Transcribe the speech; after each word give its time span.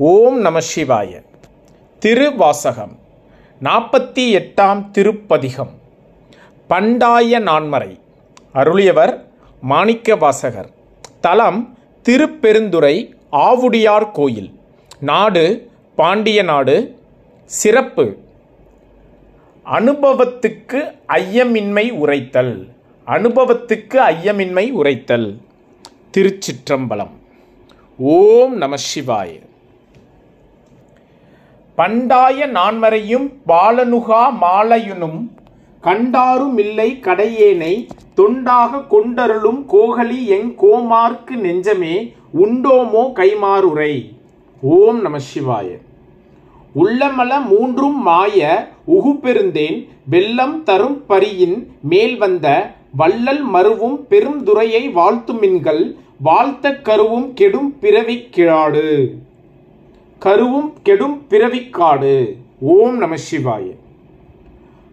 ஓம் 0.00 0.40
நம 0.40 0.58
சிவாய. 0.74 1.22
திருவாசகம் 1.98 2.98
நாற்பத்தி 3.62 4.30
எட்டாம் 4.30 4.90
திருப்பதிகம். 4.90 5.70
பண்டாய 6.70 7.40
நான்மறை. 7.40 7.98
அருளியவர் 8.54 9.22
மாணிக்க 9.60 10.16
வாசகர். 10.16 10.70
தலம் 11.20 11.78
திருப்பெருந்துறை 12.02 13.14
ஆவுடியார் 13.32 14.10
கோயில். 14.12 14.60
நாடு 15.00 15.70
பாண்டிய 15.96 16.42
நாடு. 16.42 16.98
சிறப்பு. 17.44 18.16
அனுபவத்துக்கு 19.66 20.98
ஐயமின்மை 21.08 21.90
உரைத்தல். 21.90 22.68
அனுபவத்துக்கு 23.06 23.98
ஐயமின்மை 23.98 24.70
உரைத்தல். 24.70 25.38
திருச்சிற்றம்பலம். 26.16 27.16
ஓம் 27.98 28.56
நம 28.56 28.76
சிவாய. 28.94 29.46
பண்டாய 31.78 32.46
நான்மறையும் 32.46 33.26
பாலனுகா 33.48 34.22
மாலையுனும் 34.40 35.18
கண்டாருமில்லை 35.82 36.88
கடையேனை 37.00 37.74
தொண்டாக 38.16 38.80
கொண்டருளும் 38.86 39.60
கோகலி 39.66 40.26
எங் 40.26 40.48
கோமார்க்கு 40.62 41.34
நெஞ்சமே 41.42 42.14
உண்டோமோ 42.38 43.02
கைமாறுரை. 43.18 43.92
ஓம் 44.60 45.00
நம 45.00 45.18
சிவாய. 45.18 45.68
உள்ளமல 46.74 47.44
மூன்றும் 47.46 48.02
மாய 48.02 48.68
உகுப்பெருந்தேன் 48.86 49.78
வெள்ளம் 50.10 50.62
தரும் 50.62 51.06
பரியின் 51.06 51.72
மேல் 51.82 52.16
வந்த 52.16 52.74
வள்ளல் 52.96 53.44
மருவும் 53.54 53.96
பெரும் 54.08 54.42
துறையை 54.42 54.88
வாழ்த்துமின்கள் 54.88 55.94
வாழ்த்த 56.20 56.70
கருவும் 56.70 57.32
கெடும் 57.34 57.78
பிறவிக் 57.80 58.28
கிழாடு. 58.36 59.08
கருவும் 60.24 60.72
கெடும் 60.82 61.22
பிறவிக்காடு. 61.30 62.34
ஓம் 62.60 62.96
நம 62.96 63.14
சிவாய. 63.14 63.76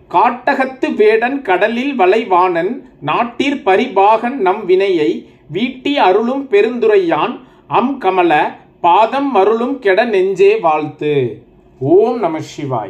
காட்டகத்து 0.10 0.96
வேடன் 0.96 1.42
கடலில் 1.42 2.00
வளைவானன் 2.00 2.82
நாட்டிற் 3.02 3.62
பரிபாகன் 3.66 4.36
நம் 4.36 4.66
வினையை 4.66 5.30
வீட்டி 5.50 5.98
அருளும் 5.98 6.44
பெருந்துரையான் 6.44 7.40
அம் 7.68 8.02
கமல 8.02 8.56
பாதம் 8.82 9.36
அருளும் 9.36 9.80
கெட 9.80 10.06
நெஞ்சே 10.06 10.60
வாழ்த்து. 10.60 11.44
ஓம் 11.80 12.20
நம 12.20 12.40
சிவாய. 12.40 12.90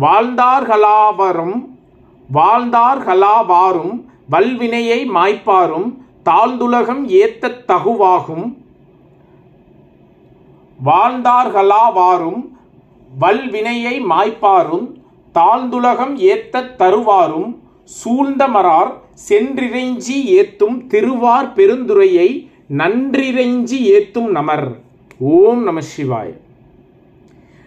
வாழ்ந்தார்களாவரும் 0.00 1.68
வாழ்ந்தார்களாவாரும் 2.34 4.04
வல்வினையை 4.28 5.10
மாய்ப்பாரும் 5.10 5.96
தாழ்ந்துலகம் 6.24 7.06
ஏத்தத் 7.06 7.64
தகுவாகும் 7.68 8.58
வாழ்ந்தார்களாவாரும் 10.84 12.48
வல்வினையை 13.18 14.00
மாய்ப்பாரும் 14.04 14.86
தாழ்ந்துலகம் 15.34 16.16
ஏத்தத் 16.16 16.76
தருவாரும் 16.76 17.62
சூழ்ந்தமரார் 17.84 18.92
சென்றிறைஞ்சி 19.28 20.16
ஏத்தும் 20.26 20.86
திருவார் 20.86 21.52
பெருந்துரையை 21.52 22.48
நன்றிறைஞ்சி 22.76 23.78
ஏத்தும் 23.80 24.26
நமர். 24.26 24.76
ஓம் 25.18 25.62
நம 25.62 25.80
சிவாய். 25.80 26.36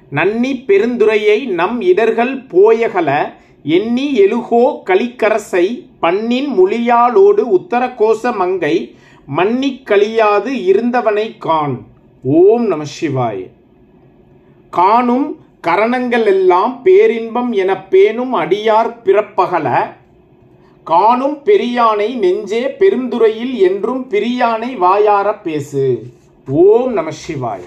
நன்னி 0.10 0.64
பெருந்துரையை 0.68 1.46
நம் 1.46 1.82
இடர்கள் 1.82 2.38
போயகல 2.38 3.34
எண்ணி 3.64 4.14
எழுகோ 4.16 4.82
கலிக்கரசை 4.86 5.90
பண்ணின் 6.00 6.60
மொழியாளோடு 6.60 7.44
உத்தரகோச 7.60 8.36
மங்கை 8.36 8.96
மன்னிக் 9.26 9.86
கழியாது 9.86 10.54
இருந்தவனை 10.54 11.38
காண். 11.38 11.80
ஓம் 12.26 12.68
நம 12.68 12.84
சிவாய. 13.02 13.48
காணும் 14.70 15.46
கரணங்கள் 15.62 16.26
எல்லாம் 16.26 16.82
பேரின்பம் 16.84 17.52
என 17.52 17.88
பேணும் 17.88 18.34
அடியார் 18.34 19.02
பிறப்பகல 19.04 19.96
காணும் 20.84 21.38
பெரியானை 21.46 22.16
நெஞ்சே 22.16 22.68
பெருந்துரையில் 22.68 23.54
என்றும் 23.54 24.10
பிரியானை 24.10 24.78
வாயார 24.78 25.42
பேசு. 25.42 26.08
ஓம் 26.48 26.94
நம 26.94 27.10
சிவாய. 27.28 27.62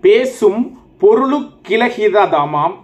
பேசும் 0.00 0.78
பொருளு 0.98 1.40
கிளகிதமாம் 1.68 2.74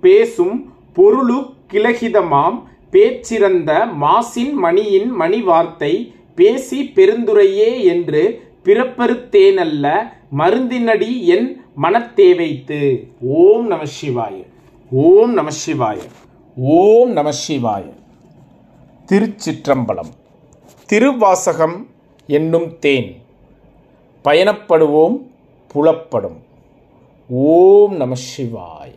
பேசும் 0.00 0.72
பொருளு 0.92 1.46
கிளகிதமாம் 1.72 2.62
பேச்சிறந்த 2.92 3.88
மாசின் 4.00 4.52
மணியின் 4.52 5.10
மணி 5.10 5.42
வார்த்தை 5.42 6.14
பேசி 6.34 6.92
பெருந்துரையே 6.94 7.82
என்று 7.82 8.45
பிறப்பருத்தேனல்ல 8.66 9.98
மருந்தினடி 10.38 11.24
என் 11.24 11.60
மனத்தே 11.74 12.34
வைத்து 12.34 13.08
ஓம் 13.20 13.66
நம 13.66 13.82
சிவாய. 14.02 14.44
ஓம் 14.90 15.32
நம 15.32 15.50
சிவாய. 15.66 15.98
ஓம் 16.56 17.10
நம 17.10 17.30
சிவாய. 17.48 17.92
திருச்சிற்றம்பலம். 19.12 20.12
திருவாசகம் 20.86 21.86
என்னும் 22.26 22.78
தேன். 22.78 23.22
பயணப்படுவோம் 24.24 25.22
புலப்படும். 25.74 26.38
ஓம் 27.28 27.96
நம 27.96 28.14
சிவாய. 28.36 28.90